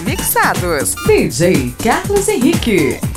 [0.00, 0.94] Mixados.
[1.06, 3.13] DJ Carlos Henrique.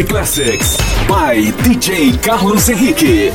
[0.00, 3.30] Classics by DJ Carlos Henrique.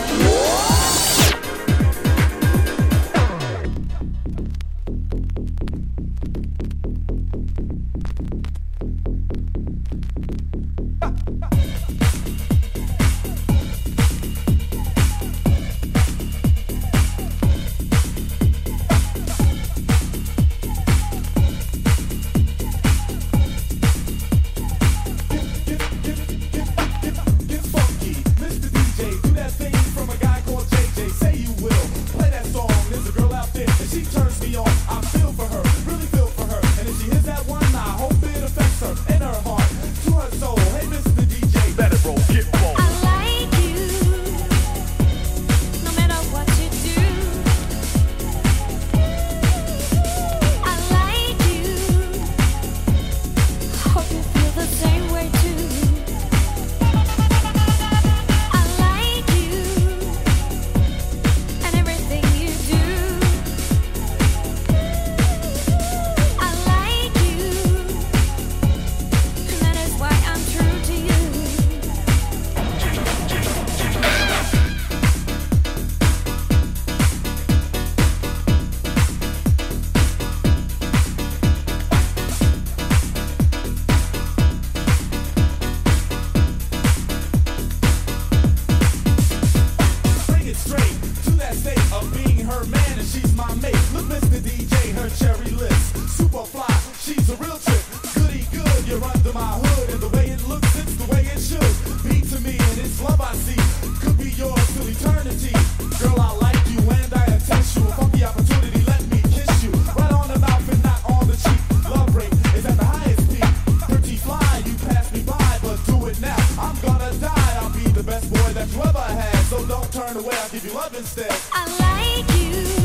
[118.75, 120.35] love I had, so don't turn away.
[120.35, 121.31] I'll give you love instead.
[121.53, 122.76] I like you.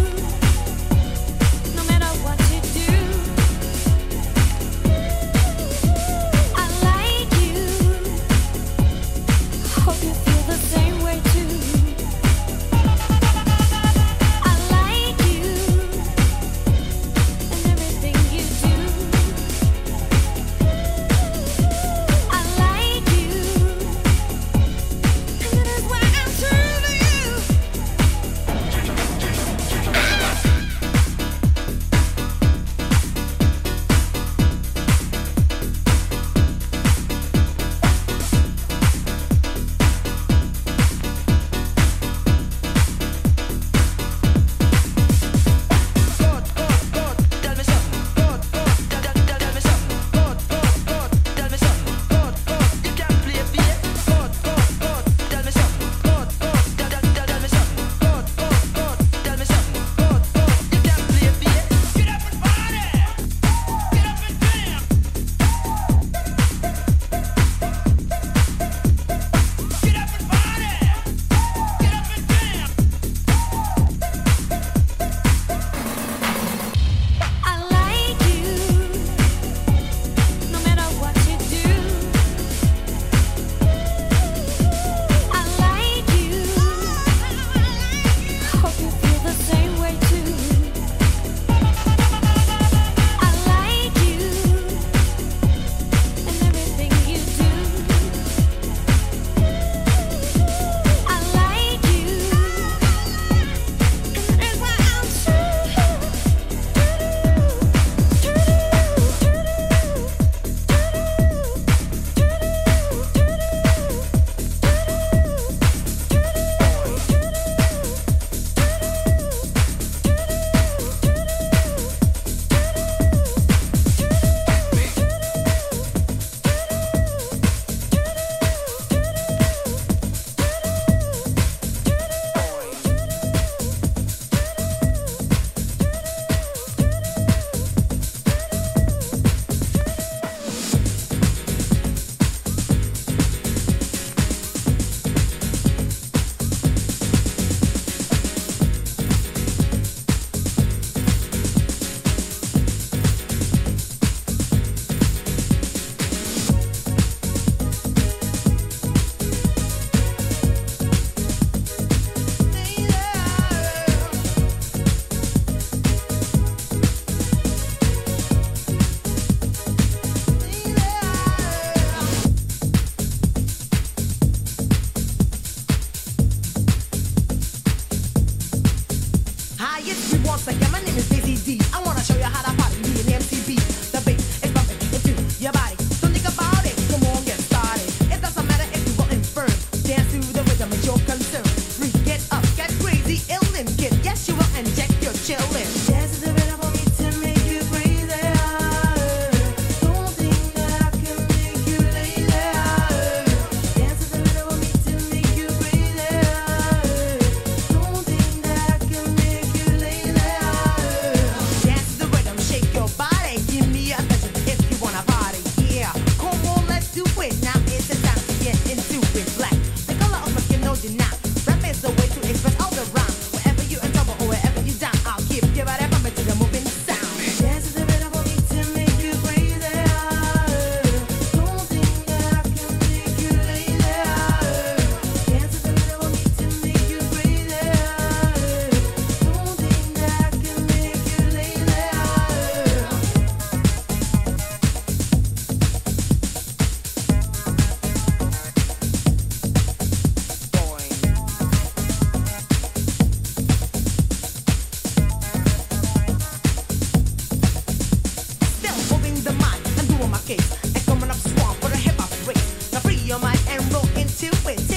[260.33, 262.73] escapes and coming up swamp with a hip hop race.
[262.73, 264.72] Now free your mind and roll into it.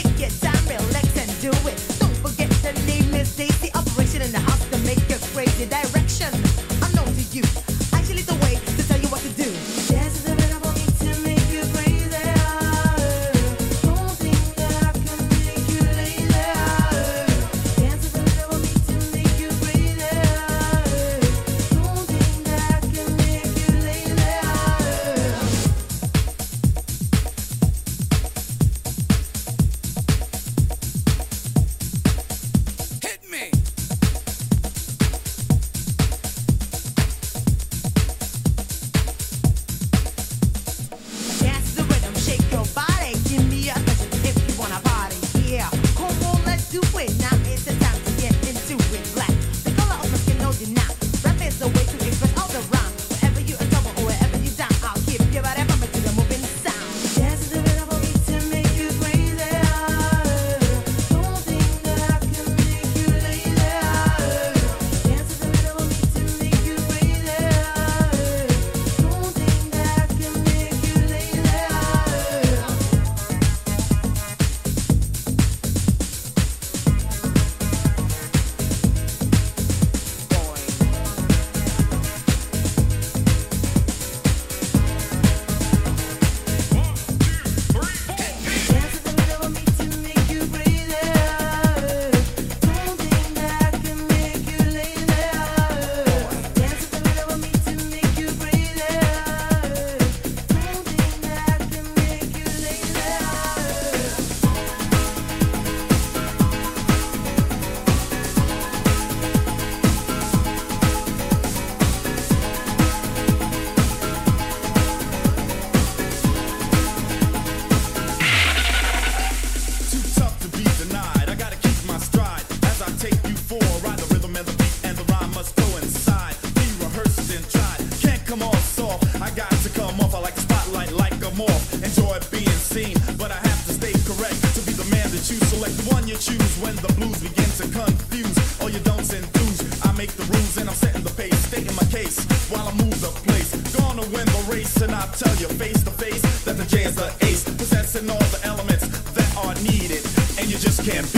[135.66, 139.60] like the one you choose when the blues begin to confuse all don't send do's.
[139.84, 143.00] I make the rules and I'm setting the pace, stating my case while I move
[143.02, 143.50] the place.
[143.74, 146.96] Gonna win the race and I tell you face to face that the J is
[146.96, 148.86] the ace, possessing all the elements
[149.18, 150.06] that are needed,
[150.38, 151.15] and you just can't.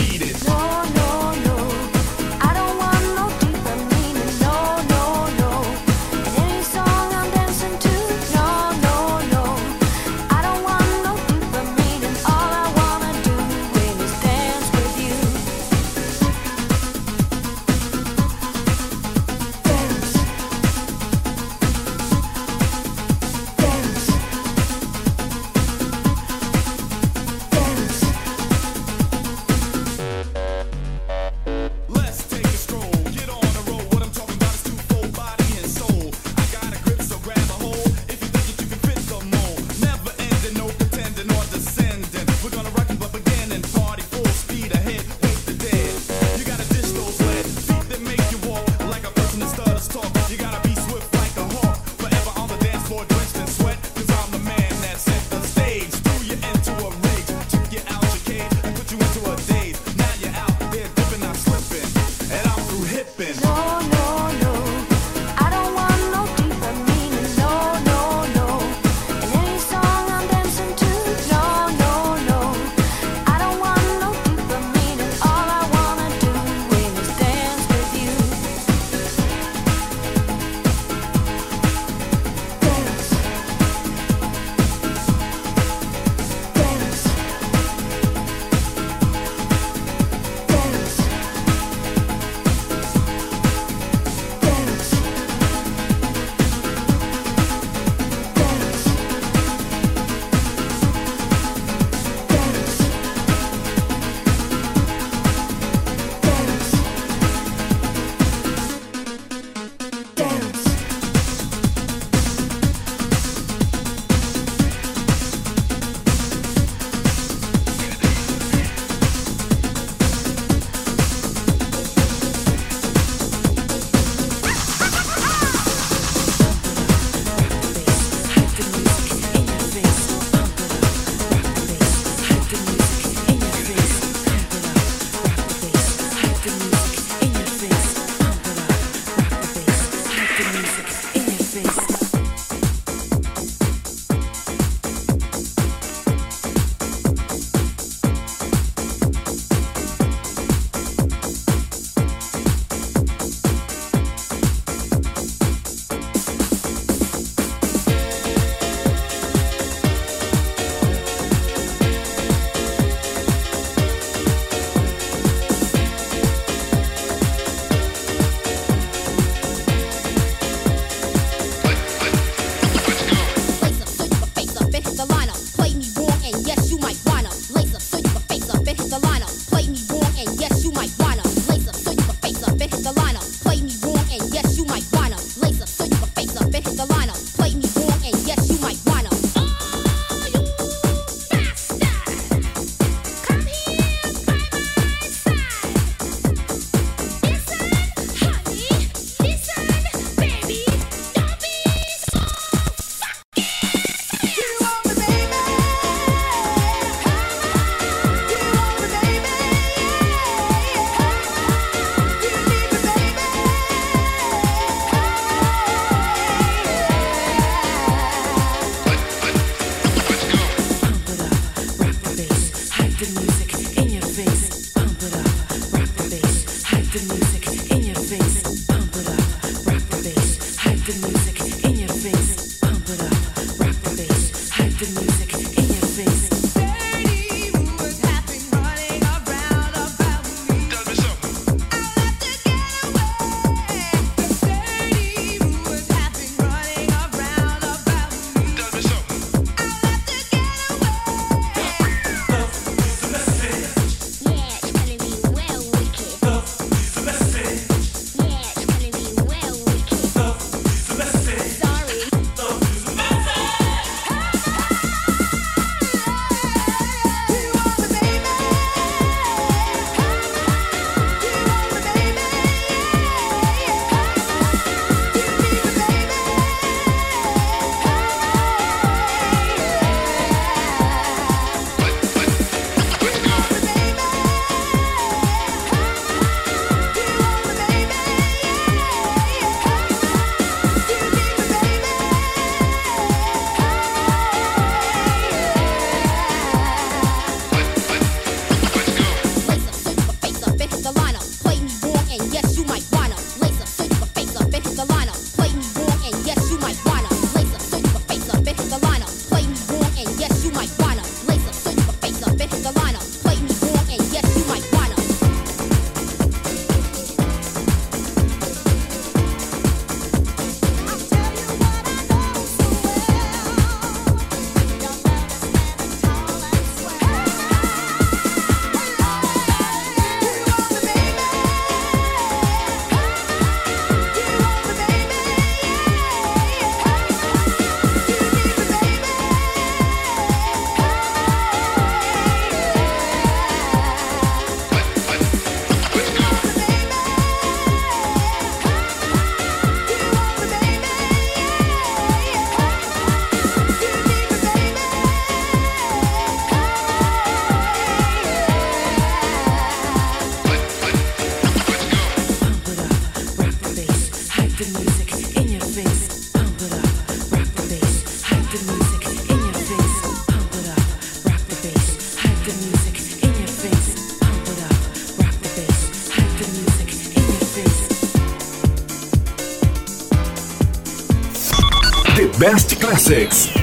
[383.08, 383.54] Classics.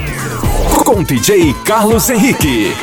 [0.83, 2.73] Com DJ Carlos Henrique.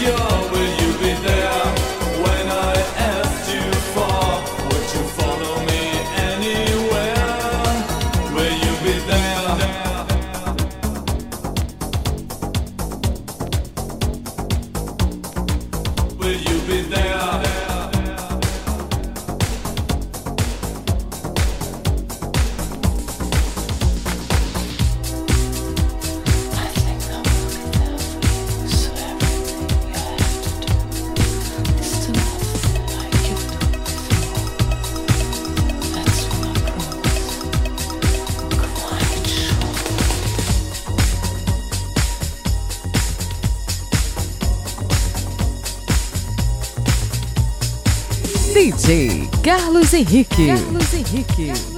[0.00, 0.35] yo
[49.94, 50.46] Henrique.
[50.46, 51.75] Carlos Henrique.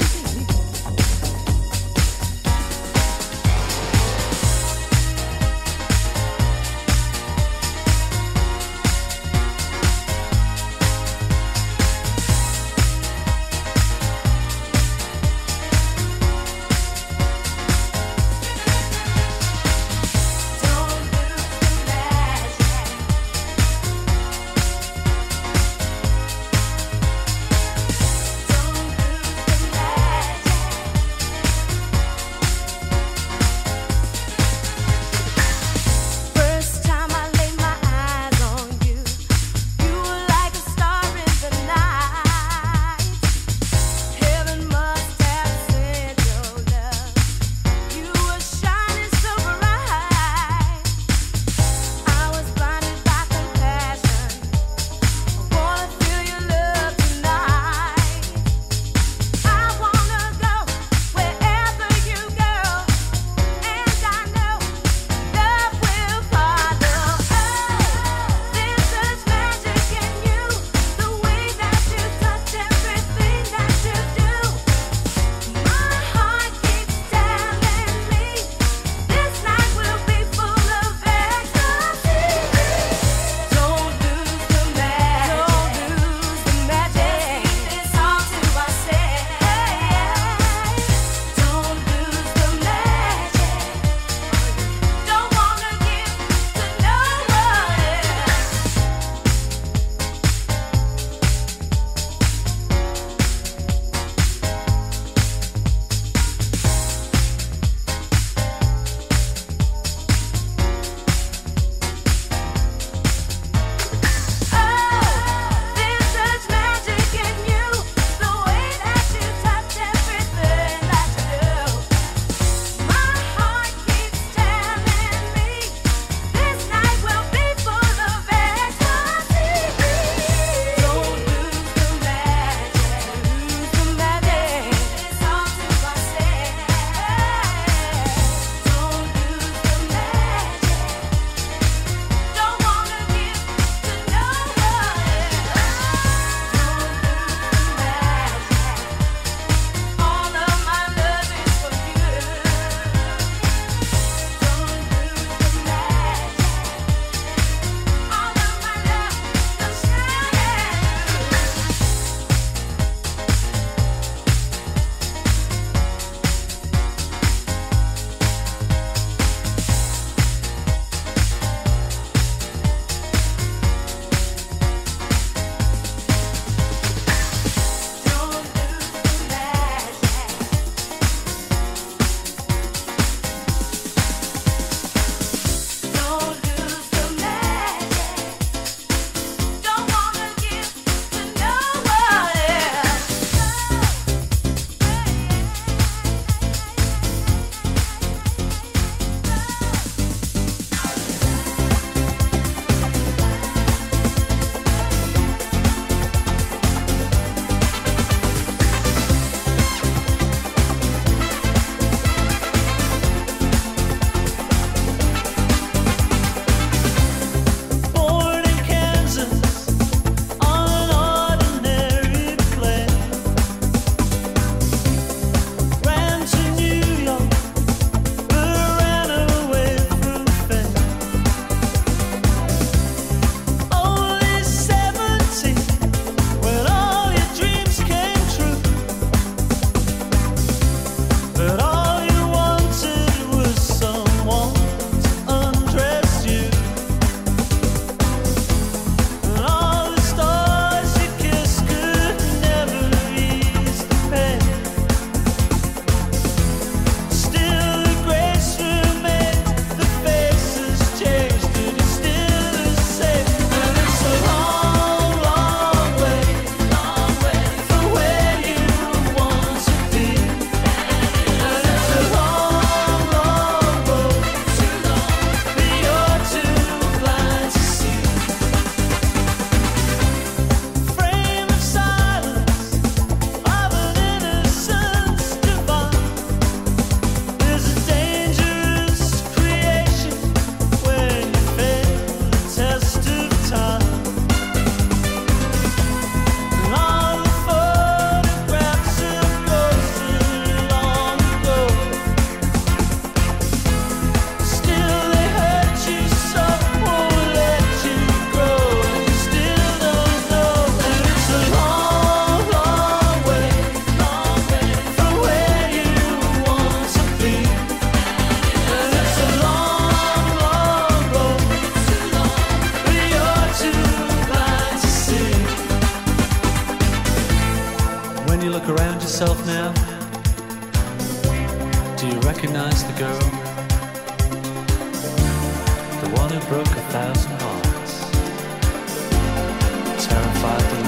[340.49, 340.88] fighting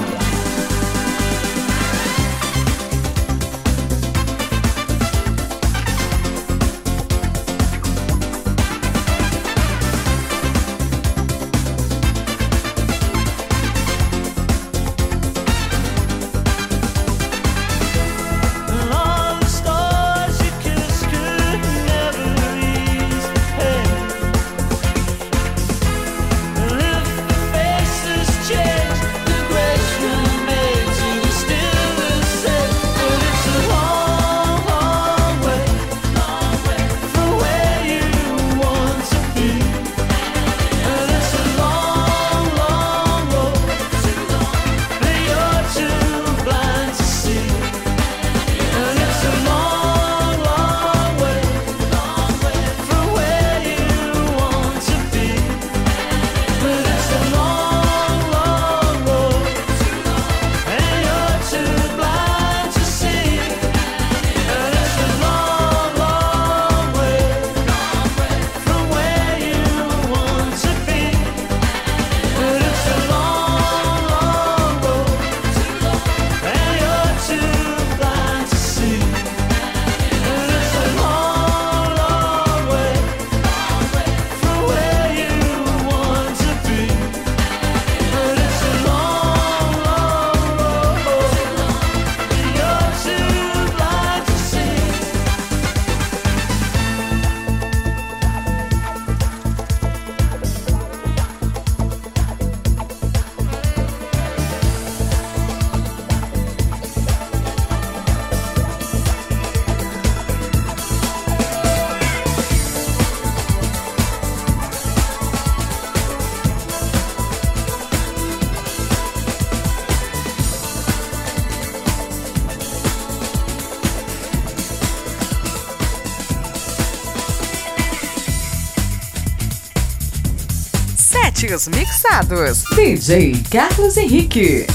[131.40, 132.64] Setes mixados.
[132.76, 134.66] DJ Carlos Henrique.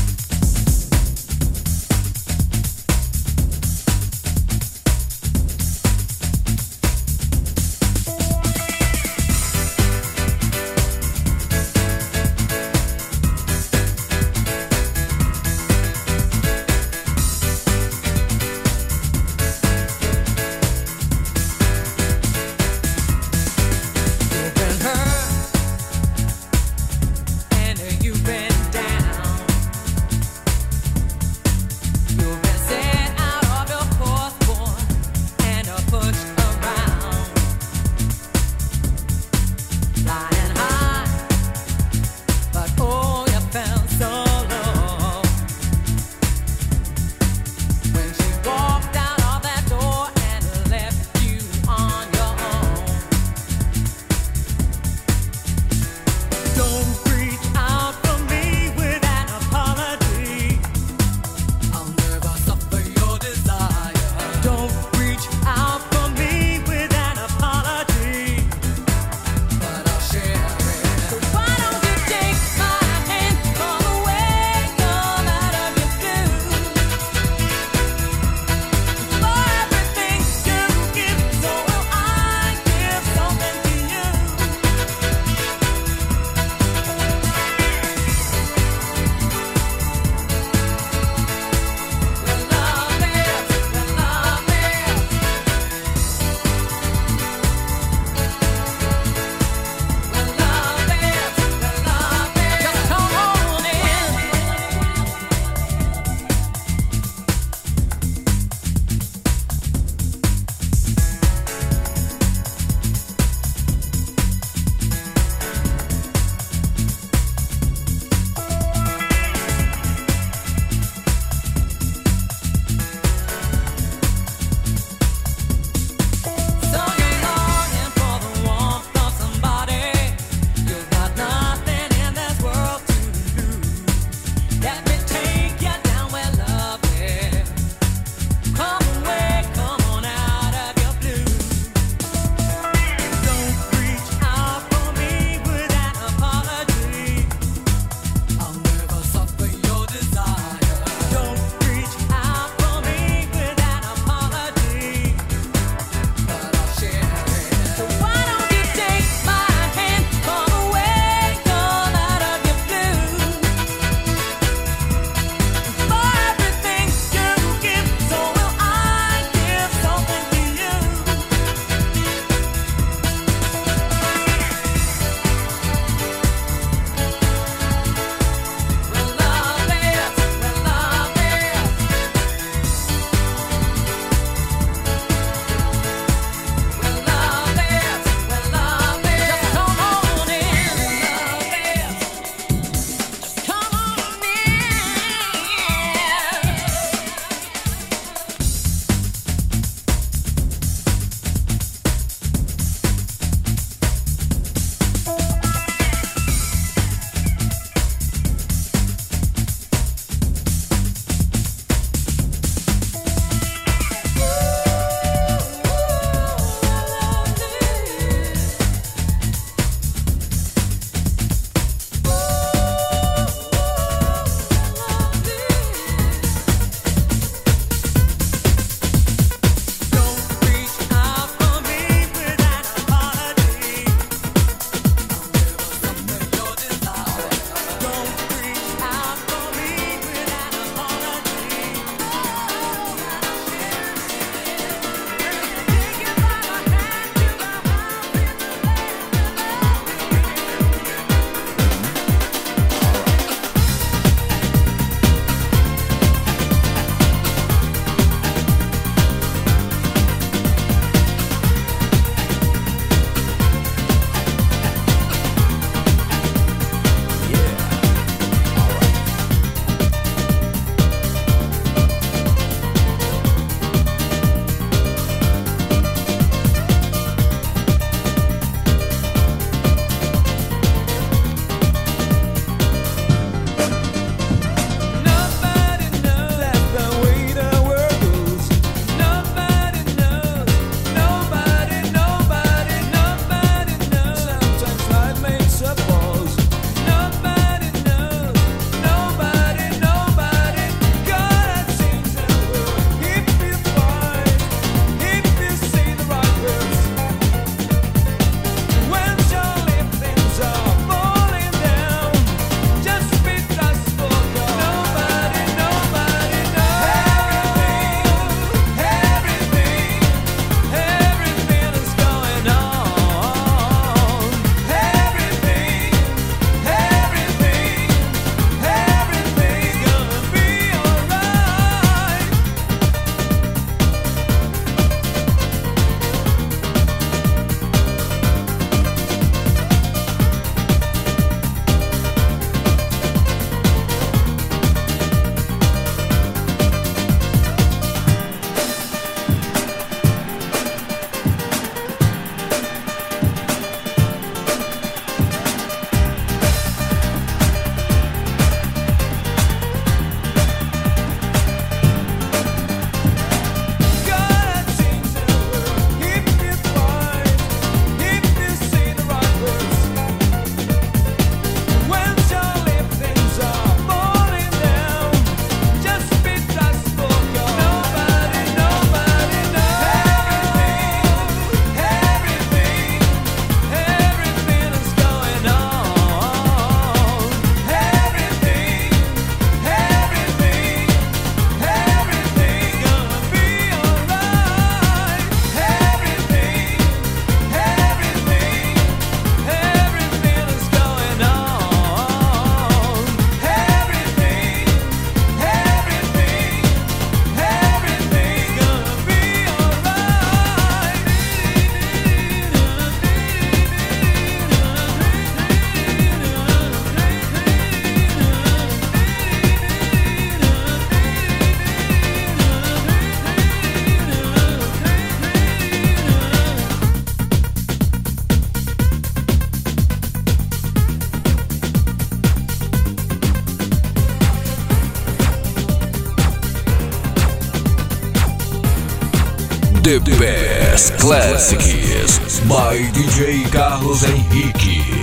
[441.15, 444.94] Classics by DJ Carlos Henrique.